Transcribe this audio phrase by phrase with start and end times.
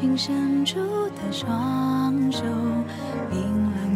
[0.00, 0.78] 情深处
[1.16, 2.38] 的双手
[3.28, 3.40] 冰
[3.74, 3.87] 冷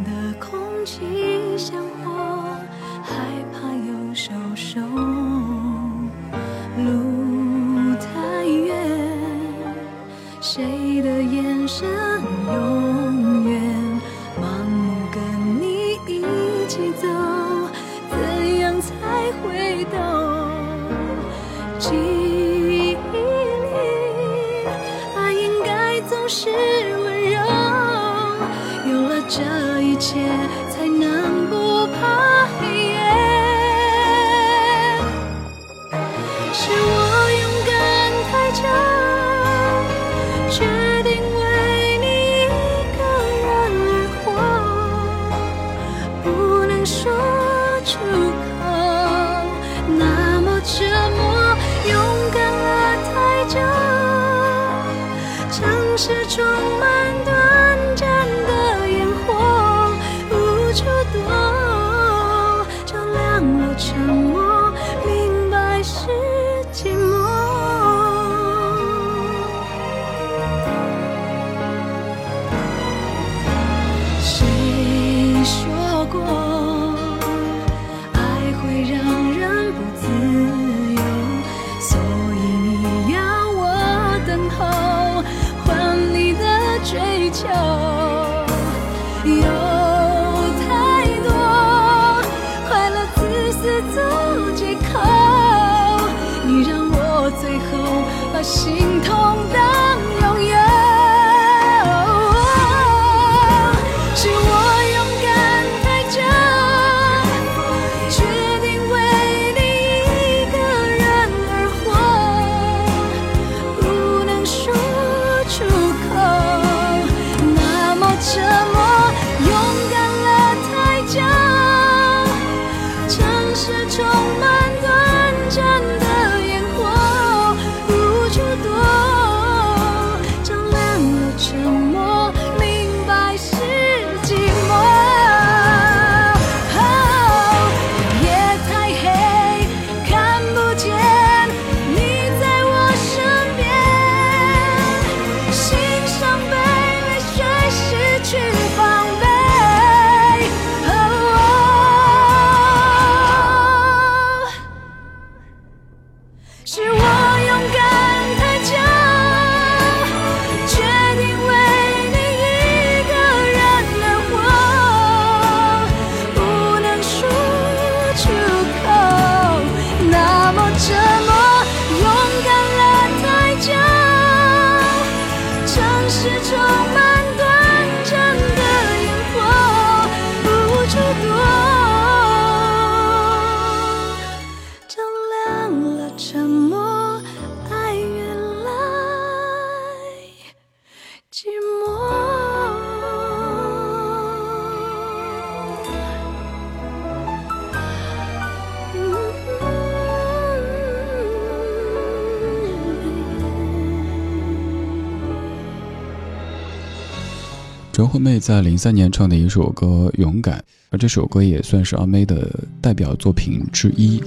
[208.12, 210.58] 惠妹在零三年唱的一首歌《勇敢》，
[210.90, 212.46] 而这首歌也算是阿妹的
[212.78, 214.22] 代表作品之一。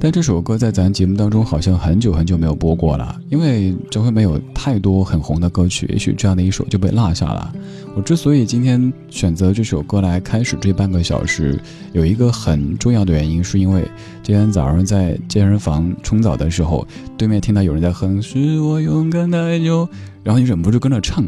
[0.00, 7.52] 但这首歌在咱节目当中好像很久很久没有播过了，因为周惠妹有太多很红的歌曲，也许这样的一首就被落下了。
[7.94, 11.60] 我之所以今天选择这首歌来开始这半个小时，
[11.92, 13.86] 有一个很重要的原因，是因为
[14.22, 16.88] 今天早上在健身房冲澡的时候，
[17.18, 19.86] 对面听到有人在哼“是我勇敢太久”，
[20.24, 21.22] 然后你忍不住跟着唱。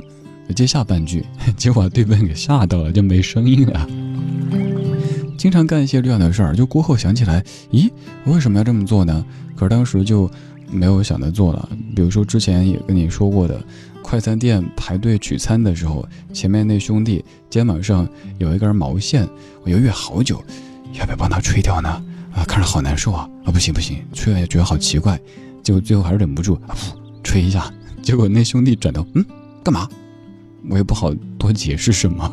[0.54, 1.24] 接下半句，
[1.56, 3.86] 结果对面给吓到了，就没声音了。
[5.36, 7.90] 经常干一些这样的事儿，就过后想起来，咦，
[8.24, 9.24] 为什么要这么做呢？
[9.54, 10.30] 可是当时就
[10.70, 11.68] 没有想着做了。
[11.94, 13.62] 比如说之前也跟你说过的，
[14.02, 18.08] 快餐店排队取餐的时候，前面那兄弟肩膀上
[18.38, 19.28] 有一根毛线，
[19.64, 20.42] 我犹豫好久，
[20.98, 21.88] 要不要帮他吹掉呢？
[22.34, 23.28] 啊，看着好难受啊！
[23.44, 25.20] 啊，不行不行，吹了也觉得好奇怪，
[25.62, 26.74] 结果最后还是忍不住啊，
[27.22, 27.72] 吹一下。
[28.02, 29.24] 结果那兄弟转头，嗯，
[29.62, 29.88] 干嘛？
[30.68, 32.30] 我也不好多解释什么。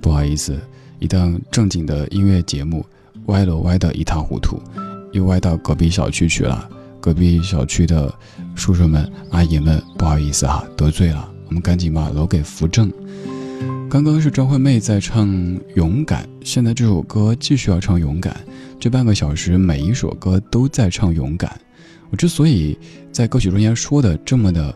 [0.00, 0.58] 不好意思，
[0.98, 2.84] 一档正经的音乐节目
[3.26, 4.60] 歪了歪的一塌糊涂，
[5.12, 6.68] 又歪到隔壁小区去了。
[7.00, 8.12] 隔壁小区的
[8.56, 12.92] 叔叔们、阿姨们，不好意思啊，得罪了，我们赶紧把楼给扶正。
[13.88, 15.26] 刚刚是张惠妹在唱
[15.76, 18.34] 《勇敢》，现在这首歌继续要唱《勇敢》。
[18.80, 21.58] 这半个小时，每一首歌都在唱勇敢。
[22.10, 22.78] 我之所以
[23.12, 24.74] 在歌曲中间说的这么的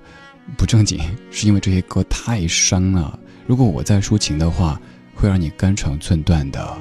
[0.56, 1.00] 不正经，
[1.30, 3.18] 是因为这些歌太伤了。
[3.46, 4.80] 如果我再抒情的话，
[5.14, 6.76] 会让你肝肠寸断的。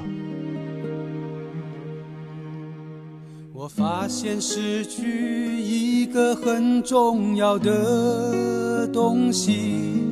[3.52, 10.02] 我发现失去一个很重要的东西，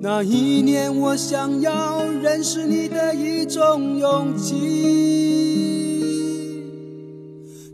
[0.00, 5.97] 那一年我想要认识你的一种勇气。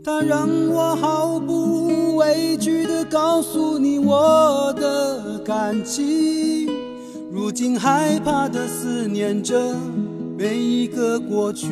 [0.05, 6.69] 它让我毫不畏惧地告诉你我的感情，
[7.31, 9.75] 如今害怕地思念着
[10.37, 11.67] 每一个过去。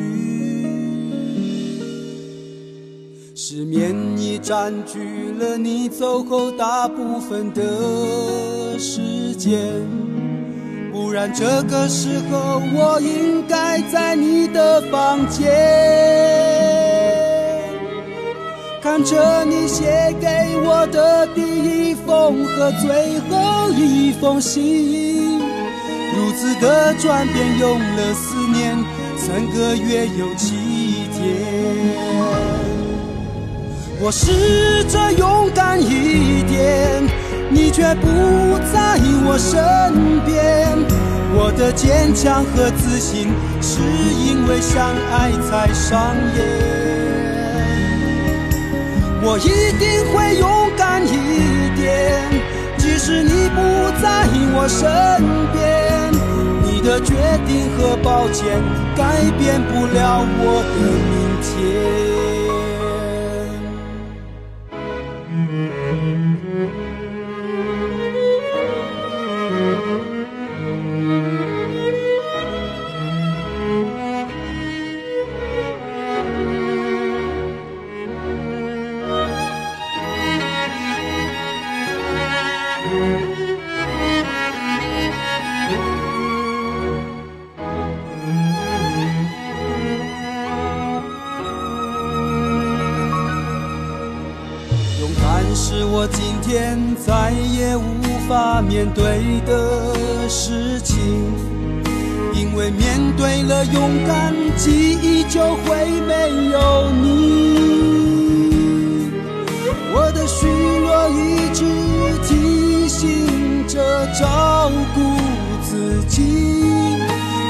[3.36, 7.62] 失眠已占据了你走后大部分的
[8.76, 9.60] 时间，
[10.92, 17.13] 不然这个时候我应该在你的房间。
[18.84, 20.28] 看着你写给
[20.62, 25.40] 我的第一封和最后一封信，
[26.14, 28.76] 如此的转变用了四年，
[29.16, 31.24] 三个月又七天。
[34.02, 37.02] 我试着勇敢一点，
[37.48, 40.76] 你却不在我身边。
[41.32, 43.32] 我的坚强和自信，
[43.62, 46.93] 是因为相爱才上演。
[49.26, 51.08] 我一定会勇敢一
[51.74, 52.28] 点，
[52.76, 54.84] 即使你不在我身
[55.52, 56.12] 边。
[56.62, 57.14] 你的决
[57.46, 58.62] 定和抱歉，
[58.94, 60.78] 改变不了我的
[61.10, 62.33] 明天。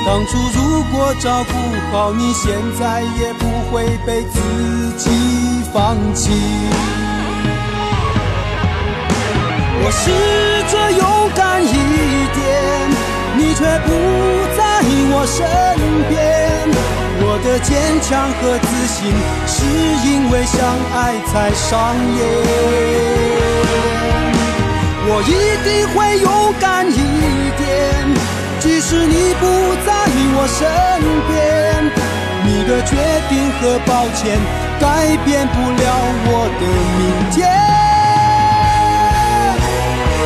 [0.06, 1.52] 当初如果照顾
[1.90, 4.38] 好你，现在也不会被自
[4.98, 5.10] 己
[5.72, 6.30] 放弃。
[9.82, 10.02] 我试
[10.70, 11.02] 着勇
[11.34, 11.66] 敢一
[12.34, 12.42] 点，
[13.36, 13.88] 你却不
[14.56, 14.62] 在
[15.10, 15.40] 我身
[16.08, 16.14] 边。
[17.26, 19.10] 我的坚强和自信，
[19.46, 19.64] 是
[20.06, 20.60] 因为相
[20.94, 22.20] 爱才上演。
[25.06, 25.32] 我一
[25.64, 26.28] 定会勇
[26.60, 26.92] 敢一
[27.56, 27.64] 点，
[28.60, 29.73] 即使你不
[30.14, 30.60] 你我身
[31.28, 31.32] 边。
[32.46, 32.94] 你的决
[33.28, 34.38] 定和抱歉，
[34.78, 35.82] 改变不了
[36.26, 36.30] 我
[36.60, 36.62] 的
[36.98, 37.02] 明
[37.32, 37.36] 天。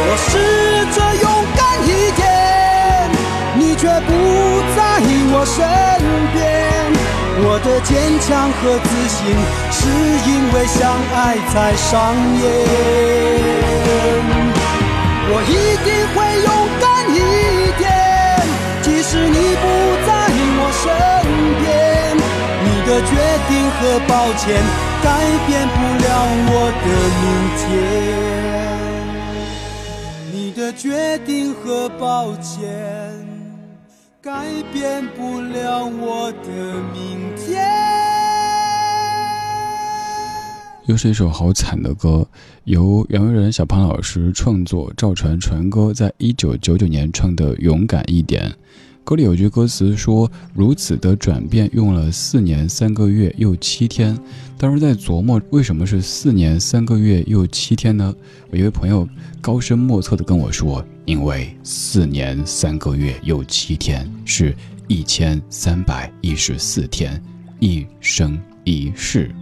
[0.05, 0.31] 我试
[0.95, 1.27] 着勇
[1.57, 2.21] 敢一点，
[3.55, 4.11] 你却不
[4.75, 4.79] 在
[5.31, 5.57] 我身
[6.35, 6.37] 边。
[7.41, 9.17] 我的坚强和自信，
[9.71, 9.79] 是
[10.29, 10.77] 因为相
[11.15, 11.17] 爱
[11.53, 11.89] 才上
[12.43, 12.45] 演。
[15.31, 15.49] 我一
[15.85, 17.58] 定会勇敢一点，
[19.11, 19.65] 是你不
[20.07, 20.11] 在
[20.61, 20.85] 我身
[21.63, 21.65] 边。
[22.63, 23.11] 你的决
[23.49, 24.45] 定和抱歉，
[25.03, 25.07] 改
[25.47, 26.07] 变不了
[26.51, 26.53] 我
[26.85, 26.87] 的
[27.23, 27.25] 明
[27.57, 27.65] 天。
[30.59, 32.69] 的决定和抱歉，
[34.21, 36.49] 改变不了我的
[36.93, 37.65] 明天。
[40.87, 42.27] 又是一首好惨的歌，
[42.65, 48.51] 由杨威仁、小胖老师创作，赵传传歌，在一九九九年唱的《勇敢一点》。
[49.09, 54.15] 歌里有句歌词说：“如此的转变用了四年三个月又七天。”
[54.59, 58.15] 当时在琢磨为什么是四年三个月又七天呢？
[58.51, 59.09] 我一位朋友
[59.41, 64.55] 高深莫测的跟我说：“因为四年三个月又七天是
[64.89, 67.19] 一千三百一十四天，
[67.61, 69.35] 一生一世。”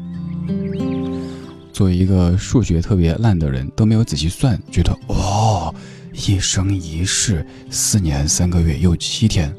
[1.74, 5.74] 作为一个数学特别烂的人，都没有仔细算，觉得哦，
[6.16, 9.54] 一生一世，四年三个月又七天，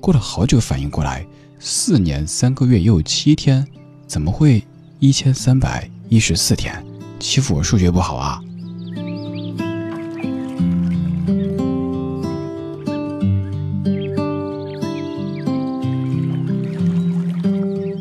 [0.00, 1.24] 过了好久反应过来，
[1.58, 3.66] 四年三个月又七天，
[4.06, 4.64] 怎么会
[4.98, 6.82] 一千三百一十四天？
[7.20, 8.42] 欺负我数学不好啊！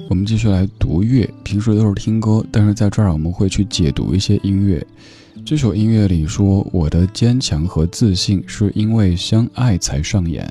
[0.10, 4.86] 我们继续来读乐，平时都是听歌，但是在这儿我们会去解读一些音乐。
[5.46, 10.50] 这首音乐里说：“我的坚强和自信是因为相爱才上演。”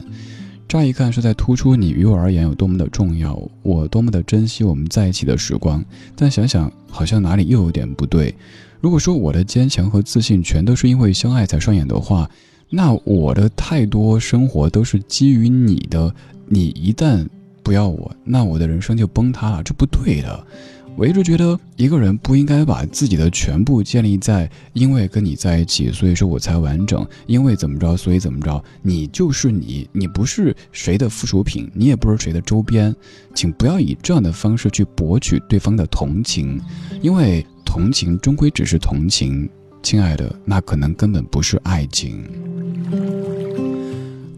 [0.68, 5.82] 乍一看是在突出你于我而言有多么的重要，我多么的珍惜我们在一起的时光。
[6.14, 8.34] 但想想好像哪里又有点不对。
[8.78, 12.30] 如果说我的坚强和自信全都是因为相爱才上演的话，
[12.68, 16.14] 那我的太多生活都是基于你的。
[16.48, 17.26] 你一旦
[17.66, 20.46] 不要我，那我的人生就崩塌了，这不对的。
[20.94, 28.64] 我一直觉得，一个人不应该把自己的全部建立在因为跟你在一起，所以说我才完整；因为怎么着，所以怎么着。
[28.82, 32.94] 你就是你，你不是谁的附属品，你也不是谁的周边。
[33.34, 36.60] 请不要以这样的方式去博取对方的同情，
[37.02, 39.50] 因为同情终归只是同情，
[39.82, 42.22] 亲爱的，那可能根本不是爱情。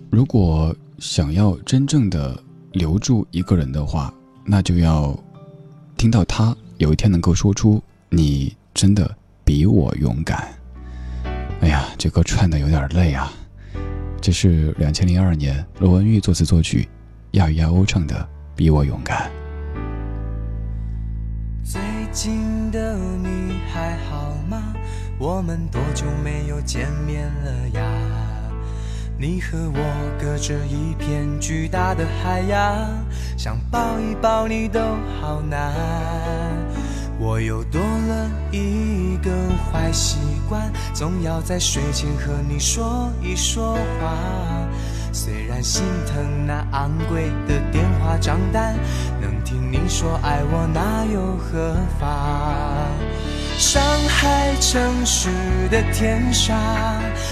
[0.08, 2.42] 如果想要真正的。
[2.78, 5.18] 留住一个人的话，那就要
[5.96, 9.12] 听到他有一天能够说出“你真的
[9.44, 10.48] 比我勇敢”。
[11.60, 13.32] 哎呀，这歌串的有点累啊！
[14.20, 16.88] 这是两千零二年罗文玉作词作曲，
[17.32, 18.14] 亚与亚欧唱的
[18.54, 19.28] 《比我勇敢》。
[21.64, 21.80] 最
[22.12, 24.72] 近的你还好吗？
[25.18, 28.27] 我们多久没有见面了呀？
[29.20, 29.80] 你和我
[30.20, 32.88] 隔着一片巨大的海洋，
[33.36, 34.78] 想抱一抱你都
[35.20, 35.74] 好难。
[37.18, 44.14] 我又多了一个坏习惯，总要在睡前和你说一说话。
[45.12, 48.76] 虽然心疼那昂贵的电话账单，
[49.20, 53.07] 能听你说爱我那又何妨？
[53.58, 55.28] 上海城市
[55.68, 56.56] 的天上，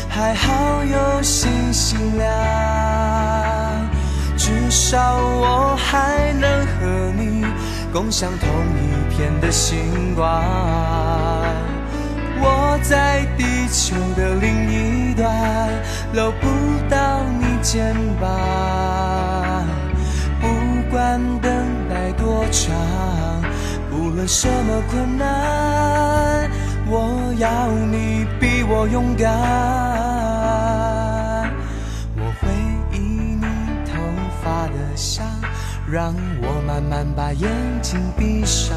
[0.09, 3.89] 还好有星星亮，
[4.37, 7.47] 至少我还能和你
[7.93, 10.43] 共享同一片的星光。
[12.41, 15.33] 我在地球的另一端，
[16.13, 16.49] 搂不
[16.91, 19.65] 到你肩膀，
[20.41, 20.49] 不
[20.91, 21.53] 管等
[21.89, 23.26] 待多长。
[23.99, 26.51] 无论什么困难，
[26.87, 29.27] 我要你比我勇敢。
[32.17, 32.49] 我会
[32.93, 33.47] 以你
[33.87, 33.93] 头
[34.43, 35.25] 发的香，
[35.91, 37.51] 让我慢慢把眼
[37.81, 38.77] 睛闭上。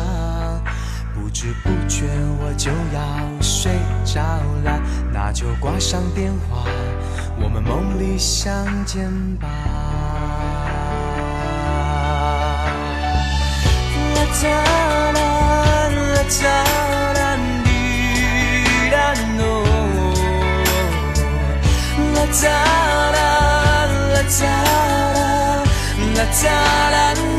[1.13, 2.05] 不知不觉
[2.39, 2.99] 我就要
[3.41, 3.71] 睡
[4.05, 4.21] 着
[4.63, 4.79] 了，
[5.13, 6.63] 那就挂上电话，
[7.41, 9.47] 我们梦里相见吧。
[16.29, 16.63] la
[17.15, 17.35] da
[18.93, 19.13] da
[22.05, 22.55] la da
[24.29, 24.53] da
[26.13, 27.23] la da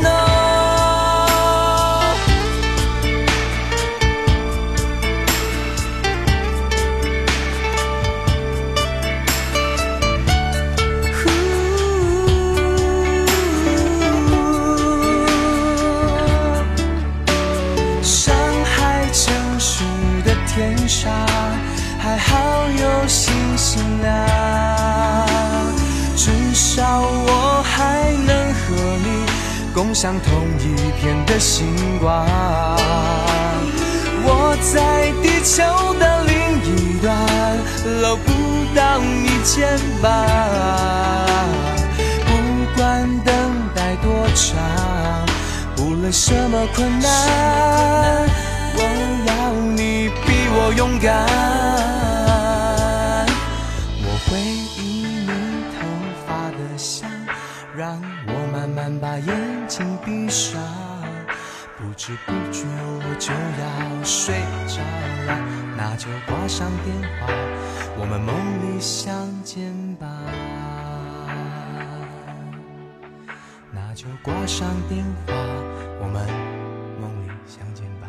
[40.01, 41.45] 吧。
[42.25, 42.29] 不
[42.75, 43.33] 管等
[43.75, 44.57] 待多长，
[45.77, 47.09] 无论什么困难，
[48.75, 48.79] 我
[49.27, 51.25] 要你比我勇敢。
[54.03, 54.29] 我会
[54.77, 54.79] 以
[55.25, 55.31] 你
[55.77, 55.79] 头
[56.27, 57.09] 发的香，
[57.75, 59.31] 让我慢慢把眼。
[59.67, 60.59] 睛闭上，
[61.77, 64.35] 不知不觉我就要睡
[64.67, 64.81] 着
[65.27, 65.29] 了，
[65.77, 67.27] 那就挂上电话，
[67.99, 70.07] 我们梦里相见吧。
[73.73, 75.33] 那就挂上电话，
[75.99, 76.27] 我们
[76.99, 78.07] 梦里相见吧。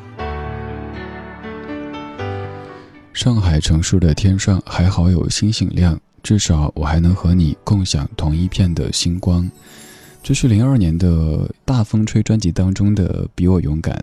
[3.12, 9.50] 上海城市的天上还好有星星亮，至少我还能和你共享同一片的星光。
[10.22, 13.94] 这是零二年的大风吹专辑当中的《比我勇敢》。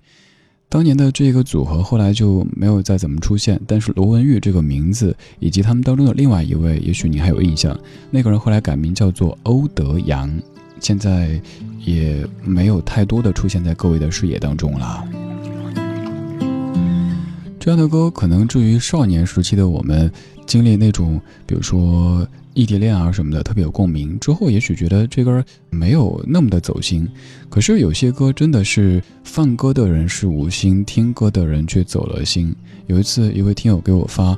[0.72, 7.76] 当年的这个组合后来就没有再怎么出现，但是罗文玉这个名字以及他们当中的另外一位，也许你还有印象。
[8.12, 10.32] 那个人后来改名叫做欧德阳，
[10.80, 11.42] 现在
[11.84, 15.04] 也没有太多的出现在各位的视野当中了。
[17.60, 20.12] 这样的歌可能至于少年时期的我们，
[20.46, 22.28] 经历那种比如说。
[22.54, 27.08] 异地恋啊什么的特别有共鸣，之后也许觉得这歌没有那么的走心，
[27.50, 32.54] 可是有些歌真的是放歌的人是无心，听歌的人却走了心。
[32.88, 34.38] 有一次，一位听友给我发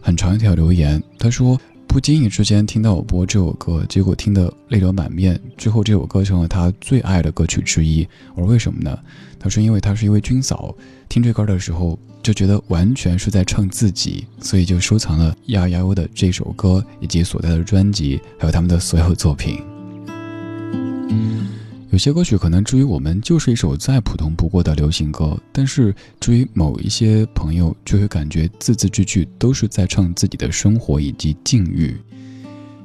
[0.00, 8.06] 很长一条留言，他说不经意之间听到我播这首歌，结果听得泪流满面，最后这首歌成了他最爱的歌曲之一。
[8.34, 8.98] 我说为什么呢？
[9.40, 10.72] 他说因为他是一位军嫂，
[11.08, 11.98] 听这歌的时候。
[12.22, 19.58] 就觉得完全是在唱自己，所以就收藏了呀呀欧的这首歌，以及所在的专辑，还有他们的所有作品。
[21.88, 31.96] 有些歌曲可能至于我们就是一首再普通不过的流行歌，但是至于某一些朋友，就会感觉字字句句都是在唱自己的生活以及境遇。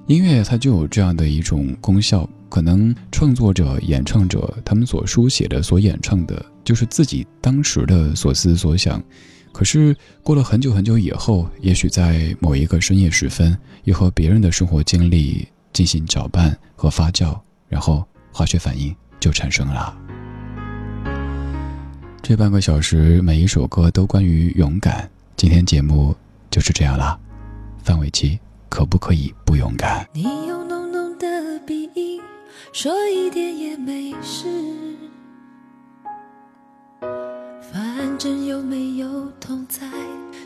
[0.08, 6.46] 音乐它就有这样的一种功效，可能创作者、演唱者他们所书写的、所演唱的。
[6.64, 9.04] 就是自己当时的所思所想，
[9.52, 9.94] 可是
[10.24, 19.94] 过了很久很久以后，也许在某一个深夜时分，又和别人的生活经历进行搅拌和发酵，然后化学反应就产生了。
[22.22, 25.12] 这半个小时，每一首歌都关于勇敢。
[25.36, 26.16] 今天节目
[26.50, 27.20] 就是这样啦。
[27.84, 30.08] 范玮琪，可不可以不勇敢？
[30.14, 30.75] 你用浓浓的鼻音，
[32.78, 34.50] 说一点也没事。
[37.72, 39.88] 反正有没有痛在，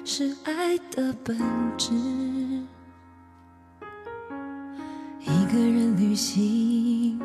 [0.05, 1.35] 是爱的本
[1.75, 1.91] 质。
[5.21, 7.19] 一个人旅行，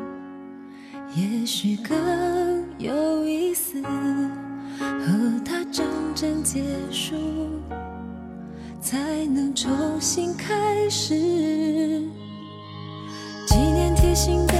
[1.15, 1.95] 也许更
[2.79, 3.79] 有意思。
[3.83, 7.15] 和他真正结束，
[8.81, 11.13] 才能重新开始。
[13.47, 14.55] 纪念贴心的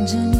[0.00, 0.39] 心底拿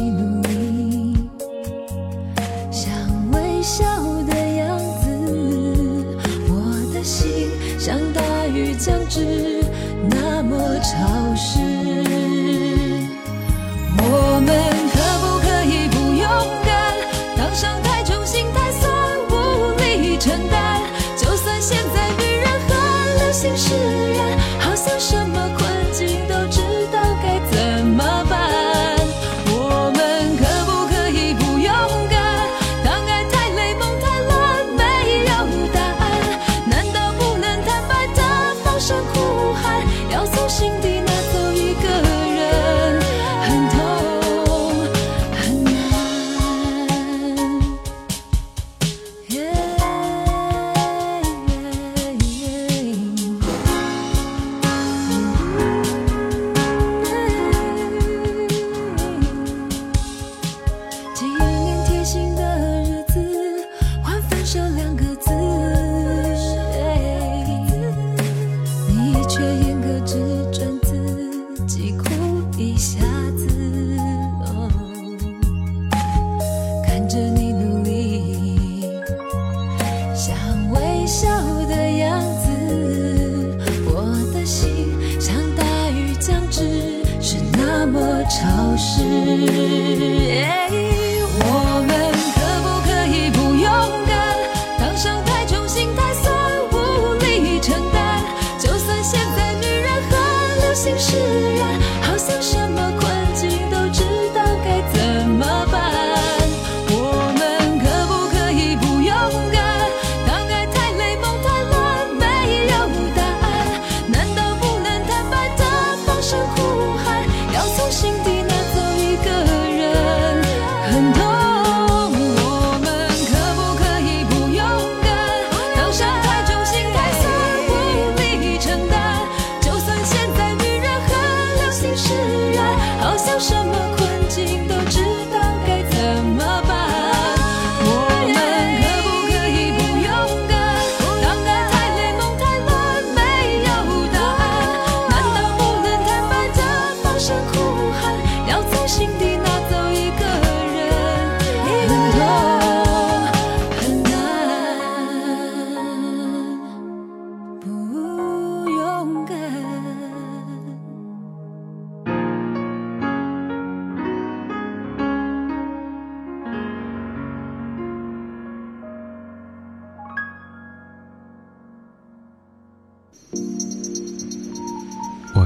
[89.46, 89.81] 走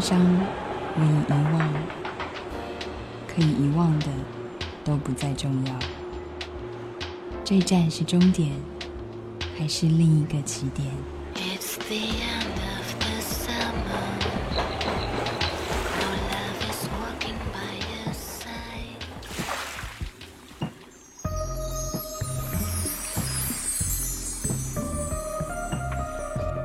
[0.00, 0.18] 伤
[0.96, 1.72] 可以遗忘，
[3.28, 4.06] 可以遗忘的
[4.82, 5.74] 都不再重要。
[7.44, 8.50] 这站是终点，
[9.58, 10.86] 还是另一个起点？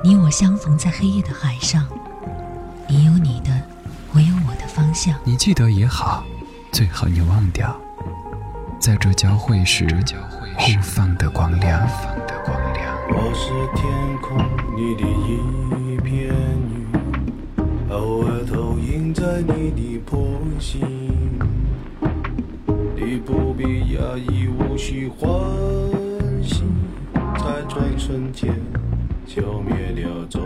[0.04, 1.84] 你我相逢在黑夜的海上。
[4.96, 5.14] 向。
[5.26, 6.24] 你记得也好，
[6.72, 7.76] 最好你忘掉，
[8.80, 9.86] 在这交汇时
[10.58, 11.86] 互放的光亮。
[13.08, 14.38] 我是天空
[14.76, 16.34] 里的一片
[16.74, 16.88] 云，
[17.90, 20.82] 偶尔投影在你的波心。
[22.96, 25.30] 你不必讶异，无需欢
[26.42, 26.64] 喜，
[27.14, 28.50] 在转瞬间
[29.28, 30.42] 消灭了踪